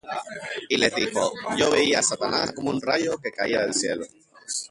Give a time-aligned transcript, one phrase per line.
[0.67, 1.23] Y les dijo:
[1.59, 4.03] Yo veía á Satanás, como un rayo, que caía del cielo.